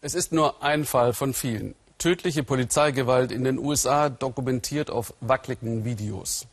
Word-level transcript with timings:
Es 0.00 0.14
ist 0.14 0.30
nur 0.30 0.62
ein 0.62 0.84
Fall 0.84 1.12
von 1.12 1.34
vielen. 1.34 1.74
Tödliche 1.98 2.44
Polizeigewalt 2.44 3.32
in 3.32 3.42
den 3.42 3.58
USA 3.58 4.08
dokumentiert 4.08 4.90
auf 4.90 5.12
wackeligen 5.20 5.84
Videos. 5.84 6.46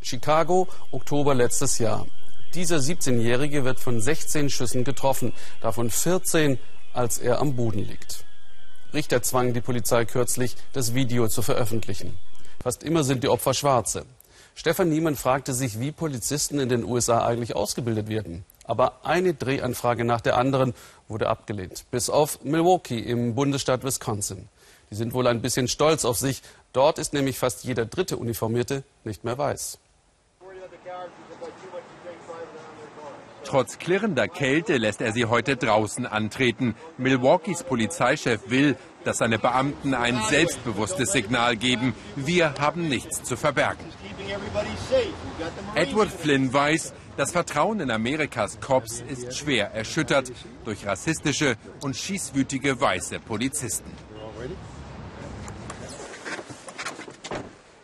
Chicago, 0.00 0.68
Oktober 0.90 1.34
letztes 1.34 1.78
Jahr. 1.78 2.06
Dieser 2.54 2.78
17-Jährige 2.78 3.66
wird 3.66 3.78
von 3.78 4.00
16 4.00 4.48
Schüssen 4.48 4.84
getroffen, 4.84 5.34
davon 5.60 5.90
14, 5.90 6.58
als 6.94 7.18
er 7.18 7.40
am 7.40 7.56
Boden 7.56 7.80
liegt. 7.80 8.24
Richter 8.94 9.22
zwangen 9.22 9.52
die 9.52 9.60
Polizei 9.60 10.06
kürzlich, 10.06 10.56
das 10.72 10.94
Video 10.94 11.28
zu 11.28 11.42
veröffentlichen. 11.42 12.16
Fast 12.62 12.84
immer 12.84 13.04
sind 13.04 13.22
die 13.22 13.28
Opfer 13.28 13.52
Schwarze. 13.52 14.06
Stefan 14.54 14.88
Niemann 14.88 15.16
fragte 15.16 15.54
sich, 15.54 15.80
wie 15.80 15.92
Polizisten 15.92 16.58
in 16.58 16.68
den 16.68 16.84
USA 16.84 17.24
eigentlich 17.24 17.56
ausgebildet 17.56 18.08
werden. 18.08 18.44
Aber 18.64 19.04
eine 19.04 19.34
Drehanfrage 19.34 20.04
nach 20.04 20.20
der 20.20 20.36
anderen 20.36 20.74
wurde 21.08 21.28
abgelehnt. 21.28 21.84
Bis 21.90 22.10
auf 22.10 22.44
Milwaukee 22.44 22.98
im 22.98 23.34
Bundesstaat 23.34 23.82
Wisconsin. 23.82 24.48
Die 24.90 24.94
sind 24.94 25.14
wohl 25.14 25.26
ein 25.26 25.40
bisschen 25.40 25.68
stolz 25.68 26.04
auf 26.04 26.18
sich. 26.18 26.42
Dort 26.72 26.98
ist 26.98 27.12
nämlich 27.12 27.38
fast 27.38 27.64
jeder 27.64 27.86
dritte 27.86 28.16
Uniformierte 28.18 28.84
nicht 29.04 29.24
mehr 29.24 29.38
weiß. 29.38 29.78
Trotz 33.44 33.78
klirrender 33.78 34.28
Kälte 34.28 34.76
lässt 34.76 35.00
er 35.00 35.12
sie 35.12 35.26
heute 35.26 35.56
draußen 35.56 36.06
antreten. 36.06 36.74
Milwaukees 36.98 37.64
Polizeichef 37.64 38.40
will, 38.46 38.76
dass 39.04 39.18
seine 39.18 39.38
Beamten 39.38 39.94
ein 39.94 40.20
selbstbewusstes 40.28 41.12
Signal 41.12 41.56
geben. 41.56 41.94
Wir 42.16 42.54
haben 42.60 42.88
nichts 42.88 43.22
zu 43.22 43.36
verbergen. 43.36 43.84
Edward 45.74 46.10
Flynn 46.10 46.52
weiß, 46.52 46.94
das 47.16 47.32
Vertrauen 47.32 47.80
in 47.80 47.90
Amerikas 47.90 48.60
Cops 48.60 49.02
ist 49.06 49.36
schwer 49.36 49.72
erschüttert 49.72 50.32
durch 50.64 50.86
rassistische 50.86 51.56
und 51.82 51.96
schießwütige 51.96 52.80
weiße 52.80 53.20
Polizisten. 53.20 53.90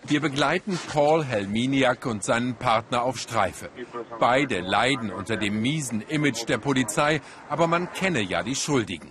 Wir 0.09 0.21
begleiten 0.23 0.79
Paul 0.91 1.23
Helminiak 1.23 2.07
und 2.07 2.25
seinen 2.25 2.55
Partner 2.55 3.03
auf 3.03 3.19
Streife. 3.19 3.69
Beide 4.19 4.61
leiden 4.61 5.13
unter 5.13 5.37
dem 5.37 5.61
miesen 5.61 6.01
Image 6.01 6.49
der 6.49 6.57
Polizei, 6.57 7.21
aber 7.51 7.67
man 7.67 7.93
kenne 7.93 8.23
ja 8.23 8.43
die 8.43 8.55
Schuldigen. 8.55 9.11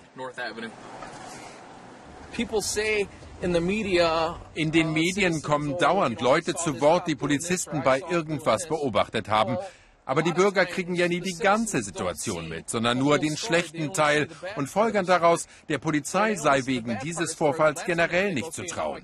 In 4.55 4.71
den 4.71 4.93
Medien 4.93 5.41
kommen 5.43 5.77
dauernd 5.77 6.21
Leute 6.21 6.55
zu 6.55 6.81
Wort, 6.81 7.07
die 7.07 7.15
Polizisten 7.15 7.83
bei 7.83 8.01
irgendwas 8.09 8.67
beobachtet 8.67 9.29
haben. 9.29 9.57
Aber 10.07 10.23
die 10.23 10.31
Bürger 10.31 10.65
kriegen 10.65 10.95
ja 10.95 11.09
nie 11.09 11.19
die 11.19 11.35
ganze 11.37 11.83
Situation 11.83 12.47
mit, 12.47 12.69
sondern 12.69 12.97
nur 12.97 13.19
den 13.19 13.35
schlechten 13.35 13.91
Teil 13.91 14.29
und 14.55 14.67
folgern 14.69 15.05
daraus, 15.05 15.47
der 15.67 15.79
Polizei 15.79 16.35
sei 16.35 16.65
wegen 16.65 16.97
dieses 17.03 17.35
Vorfalls 17.35 17.83
generell 17.83 18.33
nicht 18.33 18.53
zu 18.53 18.65
trauen. 18.65 19.03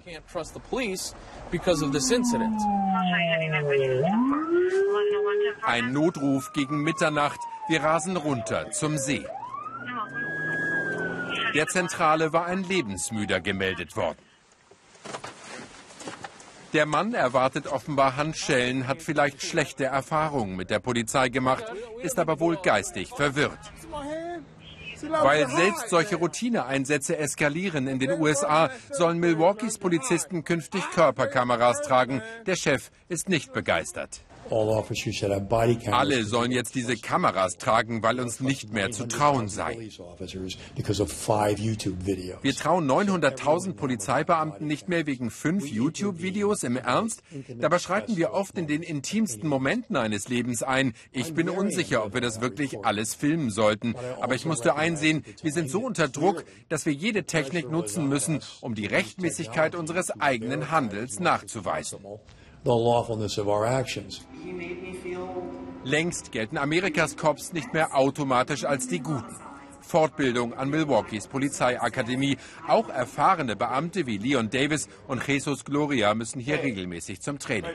Ein 5.62 5.92
Notruf 5.92 6.54
gegen 6.54 6.84
Mitternacht. 6.84 7.40
Wir 7.68 7.84
rasen 7.84 8.16
runter 8.16 8.72
zum 8.72 8.98
See. 8.98 9.26
Der 11.54 11.68
Zentrale 11.68 12.31
war 12.31 12.46
ein 12.46 12.64
Lebensmüder 12.64 13.42
gemeldet 13.42 13.98
worden. 13.98 14.23
Der 16.74 16.88
Mann 16.88 17.14
erwartet 17.14 17.68
offenbar 17.68 18.18
Handschellen, 18.18 18.88
hat 18.88 19.02
vielleicht 19.02 19.44
schlechte 19.44 19.86
Erfahrungen 19.86 20.56
mit 20.56 20.72
der 20.72 20.80
Polizei 20.80 21.30
gemacht, 21.30 21.66
ist 22.02 22.18
aber 22.18 22.40
wohl 22.40 22.58
geistig 22.58 23.10
verwirrt. 23.10 23.60
Weil 25.10 25.48
selbst 25.50 25.90
solche 25.90 26.16
Routineeinsätze 26.16 27.18
eskalieren 27.18 27.88
in 27.88 28.00
den 28.00 28.20
USA, 28.20 28.72
sollen 28.90 29.20
Milwaukees 29.20 29.78
Polizisten 29.78 30.44
künftig 30.44 30.84
Körperkameras 30.92 31.82
tragen. 31.82 32.22
Der 32.46 32.56
Chef 32.56 32.90
ist 33.08 33.30
nicht 33.30 33.53
begeistert. 33.53 34.22
Alle 35.92 36.24
sollen 36.26 36.52
jetzt 36.52 36.76
diese 36.76 36.98
Kameras 36.98 37.58
tragen, 37.58 38.04
weil 38.04 38.20
uns 38.20 38.40
nicht 38.40 38.72
mehr 38.74 38.92
zu 38.92 39.08
trauen 39.08 39.48
sei. 39.48 39.90
Wir 42.42 42.56
trauen 42.56 42.90
900.000 42.90 43.74
Polizeibeamten 43.74 44.68
nicht 44.68 44.90
mehr 44.90 45.06
wegen 45.06 45.30
fünf 45.32 45.68
YouTube-Videos 45.68 46.64
im 46.64 46.78
Ernst? 46.78 47.24
Dabei 47.59 47.80
schreiten 47.80 48.18
wir 48.18 48.34
oft 48.34 48.58
in 48.58 48.68
den 48.68 48.84
intimsten 48.84 49.48
Momenten 49.48 49.96
eines 49.96 50.30
Lebens 50.30 50.64
ein. 50.64 50.94
Ich 51.12 51.34
bin 51.34 51.50
unsicher, 51.50 52.06
ob 52.06 52.14
wir 52.14 52.22
das 52.22 52.42
wirklich 52.42 52.86
alles 52.86 53.16
filmen 53.16 53.50
sollten. 53.50 53.96
Aber 54.20 54.36
ich 54.36 54.46
musste 54.46 54.76
einsehen, 54.76 55.24
wir 55.42 55.52
sind 55.52 55.70
so 55.70 55.82
unter 55.82 56.08
Druck, 56.08 56.46
dass 56.70 56.86
wir 56.86 56.94
jede 56.94 57.24
Technik 57.24 57.72
nutzen 57.72 58.08
müssen, 58.08 58.42
um 58.62 58.76
die 58.76 58.86
Rechtmäßigkeit 58.86 59.76
unseres 59.76 60.12
eigenen 60.20 60.72
Handels 60.72 61.20
nachzuweisen 61.20 62.00
the 62.63 62.72
lawfulness 62.72 63.38
of 63.38 63.47
our 63.47 63.66
actions. 63.66 64.25
Längst 65.84 66.31
gelten 66.31 66.57
Amerikas 66.57 67.18
Cops 67.18 67.51
nicht 67.51 67.74
mehr 67.74 67.96
automatisch 67.96 68.63
als 68.63 68.88
die 68.88 69.00
Guten. 69.00 69.35
Fortbildung 69.81 70.53
an 70.53 70.69
Milwaukees 70.69 71.28
Polizeiakademie. 71.28 72.38
Auch 72.68 72.90
erfahrene 72.90 73.56
Beamte 73.56 74.06
wie 74.06 74.18
Leon 74.18 74.50
Davis 74.50 74.88
und 75.07 75.28
Jesus 75.28 75.66
Gloria 75.66 76.16
müssen 76.16 76.40
hier 76.40 76.63
regelmäßig 76.63 77.22
zum 77.22 77.38
Training. 77.38 77.72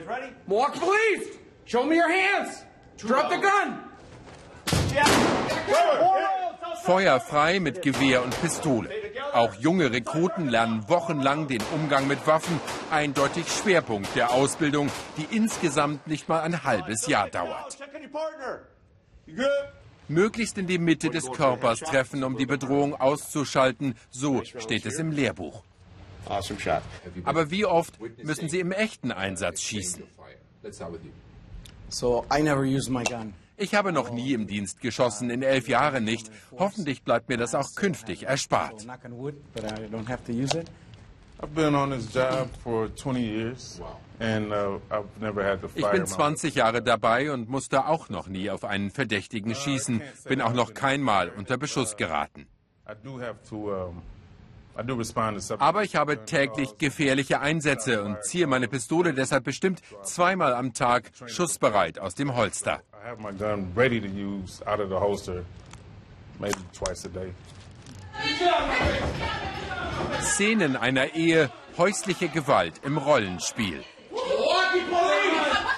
Milwaukee 0.47 0.79
Police, 0.79 1.39
show 1.65 1.83
me 1.83 1.95
your 1.95 2.09
hands. 2.09 2.65
Drop 2.97 3.29
the 3.29 3.37
gun. 3.37 3.79
Feuer 6.83 7.19
frei 7.19 7.59
mit 7.59 7.81
Gewehr 7.81 8.23
und 8.23 8.41
Pistole. 8.41 8.89
Auch 9.39 9.55
junge 9.55 9.89
Rekruten 9.93 10.49
lernen 10.49 10.89
wochenlang 10.89 11.47
den 11.47 11.61
Umgang 11.73 12.09
mit 12.09 12.27
Waffen, 12.27 12.59
eindeutig 12.91 13.47
Schwerpunkt 13.47 14.13
der 14.13 14.31
Ausbildung, 14.31 14.91
die 15.15 15.33
insgesamt 15.33 16.07
nicht 16.07 16.27
mal 16.27 16.41
ein 16.41 16.65
halbes 16.65 17.07
Jahr 17.07 17.29
dauert. 17.29 17.77
Möglichst 20.09 20.57
in 20.57 20.67
die 20.67 20.77
Mitte 20.77 21.09
des 21.09 21.31
Körpers 21.31 21.79
treffen, 21.79 22.25
um 22.25 22.35
die 22.35 22.45
Bedrohung 22.45 22.99
auszuschalten, 22.99 23.95
so 24.09 24.43
steht 24.43 24.85
es 24.85 24.99
im 24.99 25.13
Lehrbuch. 25.13 25.63
Aber 27.23 27.49
wie 27.49 27.65
oft 27.65 27.93
müssen 28.21 28.49
Sie 28.49 28.59
im 28.59 28.73
echten 28.73 29.13
Einsatz 29.13 29.61
schießen? 29.61 30.03
So 31.87 32.25
I 32.29 32.41
never 32.41 32.63
use 32.63 32.91
my 32.91 33.05
gun. 33.05 33.33
Ich 33.61 33.75
habe 33.75 33.91
noch 33.91 34.09
nie 34.09 34.33
im 34.33 34.47
Dienst 34.47 34.79
geschossen, 34.79 35.29
in 35.29 35.43
elf 35.43 35.67
Jahren 35.67 36.05
nicht. 36.05 36.31
Hoffentlich 36.57 37.03
bleibt 37.03 37.27
mir 37.27 37.35
das 37.37 37.53
auch 37.55 37.75
künftig 37.75 38.23
erspart. 38.23 38.87
Ich 45.75 45.87
bin 45.91 46.05
20 46.07 46.55
Jahre 46.55 46.81
dabei 46.81 47.31
und 47.31 47.49
musste 47.49 47.85
auch 47.85 48.09
noch 48.09 48.27
nie 48.27 48.49
auf 48.49 48.63
einen 48.63 48.91
Verdächtigen 48.91 49.53
schießen, 49.55 50.01
bin 50.25 50.41
auch 50.41 50.53
noch 50.53 50.73
kein 50.73 51.01
Mal 51.01 51.29
unter 51.29 51.57
Beschuss 51.57 51.97
geraten. 51.97 52.47
Aber 55.59 55.83
ich 55.83 55.95
habe 55.95 56.25
täglich 56.25 56.77
gefährliche 56.77 57.39
Einsätze 57.39 58.03
und 58.03 58.23
ziehe 58.23 58.47
meine 58.47 58.67
Pistole 58.67 59.13
deshalb 59.13 59.43
bestimmt 59.43 59.81
zweimal 60.03 60.53
am 60.53 60.73
Tag 60.73 61.11
schussbereit 61.25 61.99
aus 61.99 62.15
dem 62.15 62.35
Holster. 62.35 62.81
Szenen 70.21 70.75
einer 70.75 71.15
Ehe, 71.15 71.49
häusliche 71.77 72.29
Gewalt 72.29 72.81
im 72.83 72.97
Rollenspiel. 72.97 73.83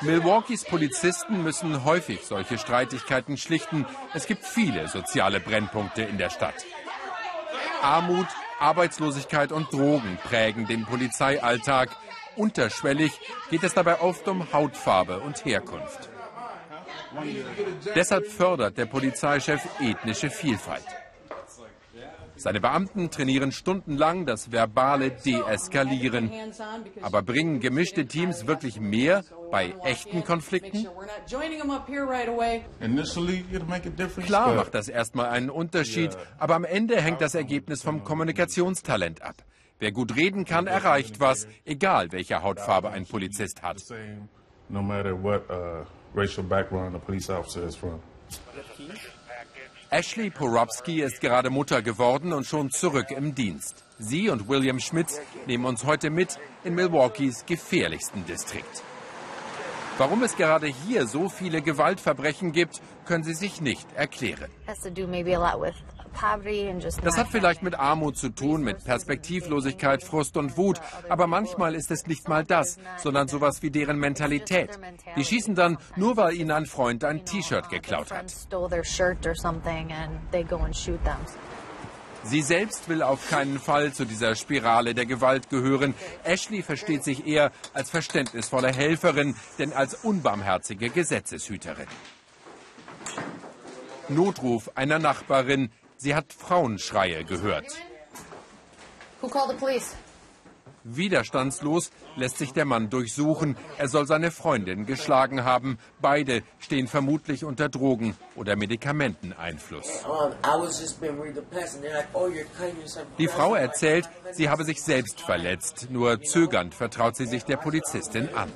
Milwaukees 0.02 0.66
Polizisten 0.66 1.44
müssen 1.44 1.86
häufig 1.86 2.26
solche 2.26 2.58
Streitigkeiten 2.58 3.38
schlichten. 3.38 3.86
Es 4.16 4.26
gibt 4.26 4.46
viele 4.46 4.88
soziale 4.88 5.40
Brennpunkte 5.40 6.02
in 6.02 6.18
der 6.18 6.32
Stadt. 6.32 6.56
Armut, 7.84 8.28
Arbeitslosigkeit 8.62 9.52
und 9.52 9.74
Drogen 9.74 10.18
prägen 10.24 10.68
den 10.68 10.86
Polizeialltag. 10.86 11.90
Unterschwellig 12.36 13.12
geht 13.50 13.64
es 13.64 13.74
dabei 13.74 14.00
oft 14.00 14.28
um 14.28 14.54
Hautfarbe 14.54 15.20
und 15.20 15.44
Herkunft. 15.44 16.10
Deshalb 17.96 18.28
fördert 18.28 18.78
der 18.78 18.86
Polizeichef 18.86 19.62
ethnische 19.80 20.30
Vielfalt. 20.30 20.86
Seine 22.42 22.60
Beamten 22.60 23.12
trainieren 23.12 23.52
stundenlang 23.52 24.26
das 24.26 24.52
verbale 24.52 25.12
Deeskalieren. 25.12 26.32
Aber 27.04 27.22
bringen 27.22 27.60
gemischte 27.60 28.08
Teams 28.08 28.48
wirklich 28.48 28.80
mehr 28.80 29.24
bei 29.52 29.76
echten 29.84 30.24
Konflikten? 30.24 30.88
Klar 34.26 34.56
macht 34.56 34.74
das 34.74 34.90
erstmal 34.90 35.28
einen 35.28 35.52
Unterschied, 35.52 36.18
aber 36.40 36.56
am 36.56 36.64
Ende 36.64 37.00
hängt 37.00 37.22
das 37.22 37.36
Ergebnis 37.36 37.84
vom 37.84 38.04
Kommunikationstalent 38.04 39.22
ab. 39.22 39.36
Wer 39.78 39.92
gut 39.92 40.16
reden 40.16 40.44
kann, 40.44 40.66
erreicht 40.66 41.20
was, 41.20 41.48
egal 41.64 42.12
welche 42.12 42.42
Hautfarbe 42.42 42.90
ein 42.90 43.06
Polizist 43.06 43.62
hat. 43.62 43.84
No 44.68 44.82
matter 44.82 45.12
what 45.12 45.48
uh, 45.52 45.86
racial 46.16 46.44
background 46.44 46.96
a 46.96 47.00
police 47.00 47.30
officer 47.30 47.64
is 47.68 47.76
from. 47.76 48.00
Ashley 49.90 50.30
Porobsky 50.30 51.02
ist 51.02 51.20
gerade 51.20 51.50
Mutter 51.50 51.82
geworden 51.82 52.32
und 52.32 52.46
schon 52.46 52.72
zurück 52.72 53.12
im 53.12 53.36
Dienst. 53.36 53.84
Sie 54.00 54.30
und 54.30 54.48
William 54.48 54.80
Schmitz 54.80 55.20
nehmen 55.48 55.66
uns 55.66 55.84
heute 55.84 56.10
mit 56.10 56.40
in 56.64 56.76
Milwaukees 56.76 57.46
gefährlichsten 57.46 58.26
Distrikt. 58.26 58.84
Warum 59.98 60.24
es 60.24 60.36
gerade 60.36 60.68
hier 60.68 61.06
so 61.08 61.30
viele 61.30 61.62
Gewaltverbrechen 61.62 62.54
gibt, 62.54 62.82
können 63.06 63.24
sie 63.24 63.34
sich 63.34 63.62
nicht 63.62 63.88
erklären. 63.94 64.50
Das 67.04 67.18
hat 67.18 67.28
vielleicht 67.30 67.64
mit 67.64 67.76
Armut 67.76 68.18
zu 68.18 68.30
tun, 68.30 68.64
mit 68.64 68.84
Perspektivlosigkeit, 68.84 70.04
Frust 70.04 70.38
und 70.38 70.58
Wut. 70.58 70.80
Aber 71.10 71.28
manchmal 71.28 71.76
ist 71.76 71.92
es 71.92 72.06
nicht 72.08 72.28
mal 72.28 72.44
das, 72.44 72.78
sondern 72.98 73.28
sowas 73.28 73.62
wie 73.62 73.72
deren 73.72 73.98
Mentalität. 73.98 74.80
Die 75.16 75.26
schießen 75.26 75.56
dann, 75.56 75.78
nur 75.96 76.18
weil 76.18 76.36
ihnen 76.36 76.52
ein 76.52 76.66
Freund 76.66 77.04
ein 77.04 77.26
T-Shirt 77.26 77.70
geklaut 77.70 78.12
hat. 78.12 78.32
Sie 82.24 82.42
selbst 82.44 82.88
will 82.88 83.02
auf 83.02 83.30
keinen 83.30 83.60
Fall 83.60 83.94
zu 83.94 84.06
dieser 84.06 84.36
Spirale 84.36 84.94
der 84.94 85.08
Gewalt 85.08 85.50
gehören. 85.50 85.96
Ashley 86.24 86.62
versteht 86.62 87.04
sich 87.04 87.26
eher 87.26 87.52
als 87.74 87.90
verständnisvolle 87.90 88.72
Helferin, 88.72 89.36
denn 89.58 89.74
als 89.74 89.96
unbarmherzige 89.96 90.92
Gesetzeshüterin. 90.92 91.88
Notruf 94.10 94.70
einer 94.76 95.00
Nachbarin. 95.00 95.72
Sie 96.04 96.16
hat 96.16 96.34
Frauenschreie 96.34 97.24
gehört. 97.24 97.68
Who 99.22 99.28
called 99.28 99.52
the 99.52 99.56
police? 99.56 99.96
Widerstandslos 100.84 101.92
lässt 102.16 102.40
sich 102.40 102.54
der 102.54 102.66
Mann 102.66 102.90
durchsuchen. 102.90 103.56
Er 103.78 103.88
soll 103.88 104.08
seine 104.08 104.32
Freundin 104.32 104.88
geschlagen 104.88 105.44
haben. 105.44 105.78
Beide 106.02 106.42
stehen 106.58 106.88
vermutlich 106.88 107.46
unter 107.46 107.70
Drogen- 107.70 108.18
oder 108.36 108.56
Medikamenteneinfluss. 108.56 110.04
Oh, 110.10 110.32
Die 113.20 113.28
Frau 113.28 113.54
erzählt, 113.54 114.10
sie 114.32 114.50
habe 114.50 114.64
sich 114.64 114.82
selbst 114.82 115.22
verletzt. 115.22 115.92
Nur 115.92 116.20
zögernd 116.24 116.74
vertraut 116.74 117.16
sie 117.16 117.28
sich 117.28 117.46
der 117.46 117.58
Polizistin 117.58 118.34
an. 118.34 118.52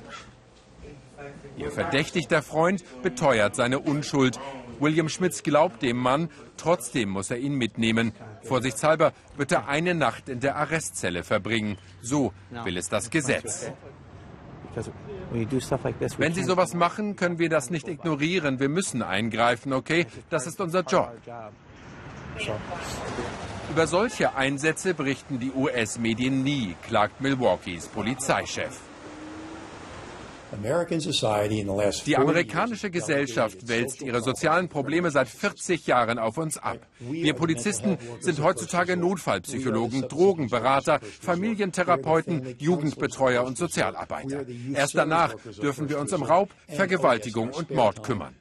Ihr 1.56 1.70
verdächtigter 1.70 2.42
Freund 2.42 2.84
beteuert 3.02 3.56
seine 3.56 3.78
Unschuld. 3.78 4.38
William 4.80 5.08
Schmitz 5.08 5.42
glaubt 5.42 5.82
dem 5.82 5.96
Mann, 5.96 6.28
trotzdem 6.56 7.08
muss 7.10 7.30
er 7.30 7.38
ihn 7.38 7.54
mitnehmen. 7.54 8.12
Vorsichtshalber 8.42 9.12
wird 9.36 9.52
er 9.52 9.68
eine 9.68 9.94
Nacht 9.94 10.28
in 10.28 10.40
der 10.40 10.56
Arrestzelle 10.56 11.22
verbringen. 11.22 11.78
So 12.02 12.32
will 12.64 12.76
es 12.76 12.88
das 12.88 13.10
Gesetz. 13.10 13.72
Wenn 16.18 16.34
Sie 16.34 16.44
sowas 16.44 16.74
machen, 16.74 17.16
können 17.16 17.38
wir 17.38 17.48
das 17.48 17.70
nicht 17.70 17.88
ignorieren. 17.88 18.60
Wir 18.60 18.68
müssen 18.68 19.02
eingreifen, 19.02 19.72
okay? 19.72 20.06
Das 20.28 20.46
ist 20.46 20.60
unser 20.60 20.82
Job. 20.82 21.12
Über 23.70 23.86
solche 23.86 24.36
Einsätze 24.36 24.94
berichten 24.94 25.40
die 25.40 25.52
US-Medien 25.52 26.44
nie, 26.44 26.76
klagt 26.86 27.20
Milwaukees 27.20 27.88
Polizeichef. 27.88 28.80
Die 32.06 32.16
amerikanische 32.16 32.90
Gesellschaft 32.90 33.68
wälzt 33.68 34.02
ihre 34.02 34.20
sozialen 34.22 34.68
Probleme 34.68 35.10
seit 35.10 35.28
40 35.28 35.86
Jahren 35.86 36.18
auf 36.18 36.38
uns 36.38 36.56
ab. 36.56 36.78
Wir 37.00 37.34
Polizisten 37.34 37.98
sind 38.20 38.42
heutzutage 38.42 38.96
Notfallpsychologen, 38.96 40.02
Drogenberater, 40.08 41.00
Familientherapeuten, 41.20 42.56
Jugendbetreuer 42.58 43.44
und 43.44 43.58
Sozialarbeiter. 43.58 44.46
Erst 44.72 44.94
danach 44.94 45.34
dürfen 45.60 45.88
wir 45.88 45.98
uns 45.98 46.12
um 46.12 46.22
Raub, 46.22 46.50
Vergewaltigung 46.68 47.50
und 47.50 47.70
Mord 47.70 48.02
kümmern. 48.02 48.34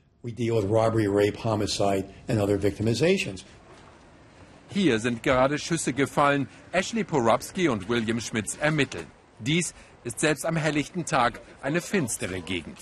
Hier 4.70 5.00
sind 5.00 5.24
gerade 5.24 5.58
Schüsse 5.58 5.94
gefallen. 5.94 6.48
Ashley 6.72 7.04
Porubsky 7.04 7.70
und 7.70 7.88
William 7.88 8.20
Schmitz 8.20 8.58
ermitteln. 8.60 9.06
Dies 9.40 9.74
ist 10.06 10.20
selbst 10.20 10.46
am 10.46 10.56
helllichten 10.56 11.06
Tag 11.06 11.42
eine 11.62 11.82
finstere 11.82 12.40
Gegend. 12.42 12.78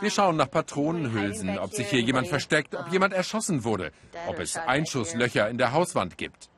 Wir 0.00 0.10
schauen 0.10 0.36
nach 0.36 0.50
Patronenhülsen, 0.50 1.58
ob 1.58 1.72
sich 1.72 1.88
hier 1.88 2.00
jemand 2.00 2.28
versteckt, 2.28 2.74
ob 2.74 2.90
jemand 2.90 3.12
erschossen 3.12 3.62
wurde, 3.62 3.92
ob 4.26 4.38
es 4.40 4.56
Einschusslöcher 4.56 5.48
in 5.48 5.58
der 5.58 5.72
Hauswand 5.72 6.16
gibt. 6.16 6.48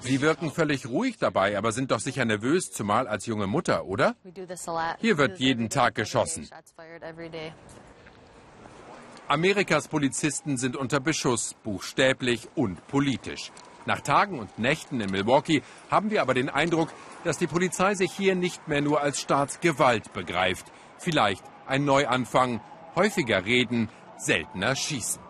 Sie 0.00 0.20
wirken 0.20 0.52
völlig 0.52 0.86
ruhig 0.86 1.16
dabei, 1.18 1.56
aber 1.56 1.72
sind 1.72 1.90
doch 1.90 1.98
sicher 1.98 2.24
nervös, 2.24 2.70
zumal 2.70 3.08
als 3.08 3.26
junge 3.26 3.46
Mutter, 3.46 3.86
oder? 3.86 4.14
Hier 5.00 5.18
wird 5.18 5.38
jeden 5.40 5.68
Tag 5.70 5.94
geschossen. 5.94 6.48
Amerikas 9.26 9.88
Polizisten 9.88 10.56
sind 10.56 10.76
unter 10.76 11.00
Beschuss, 11.00 11.54
buchstäblich 11.64 12.48
und 12.54 12.86
politisch. 12.86 13.50
Nach 13.88 14.02
Tagen 14.02 14.38
und 14.38 14.58
Nächten 14.58 15.00
in 15.00 15.10
Milwaukee 15.10 15.62
haben 15.90 16.10
wir 16.10 16.20
aber 16.20 16.34
den 16.34 16.50
Eindruck, 16.50 16.90
dass 17.24 17.38
die 17.38 17.46
Polizei 17.46 17.94
sich 17.94 18.12
hier 18.12 18.34
nicht 18.34 18.68
mehr 18.68 18.82
nur 18.82 19.00
als 19.00 19.18
Staatsgewalt 19.18 20.12
begreift. 20.12 20.66
Vielleicht 20.98 21.42
ein 21.66 21.86
Neuanfang, 21.86 22.60
häufiger 22.96 23.46
reden, 23.46 23.88
seltener 24.18 24.76
schießen. 24.76 25.27